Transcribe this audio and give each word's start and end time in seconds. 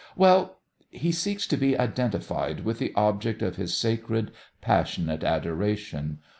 Well, 0.15 0.59
he 0.89 1.11
seeks 1.11 1.45
to 1.45 1.57
be 1.57 1.77
identified 1.77 2.61
with 2.61 2.79
the 2.79 2.91
object 2.95 3.43
of 3.43 3.57
his 3.57 3.77
sacred, 3.77 4.31
passionate 4.59 5.23
adoration. 5.23 6.17